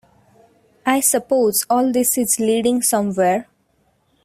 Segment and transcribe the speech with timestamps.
[0.83, 3.47] I suppose all this is leading somewhere?